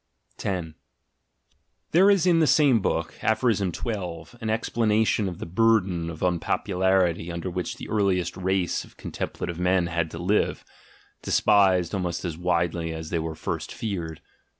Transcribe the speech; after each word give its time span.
10. 0.37 0.73
There 1.91 2.09
is 2.09 2.25
in 2.25 2.39
the 2.39 2.47
same 2.47 2.79
book, 2.79 3.13
Aph. 3.21 3.41
12, 3.43 4.35
an 4.41 4.49
explanation 4.49 5.25
n8 5.27 5.37
THE 5.37 5.45
GENEALOGY 5.45 5.51
OF 5.51 5.57
MORALS 5.59 5.77
of 5.77 5.85
the 5.85 5.85
burden 5.85 6.09
of 6.09 6.23
unpopularity 6.23 7.31
under 7.31 7.51
which 7.51 7.77
the 7.77 7.87
earliest 7.87 8.35
race 8.35 8.83
of 8.83 8.97
contemplative 8.97 9.59
men 9.59 9.85
had 9.85 10.09
to 10.09 10.17
live— 10.17 10.65
despised 11.21 11.93
almost 11.93 12.25
as 12.25 12.35
widely 12.35 12.91
as 12.91 13.11
they 13.11 13.19
were 13.19 13.35
first 13.35 13.71
feared! 13.71 14.21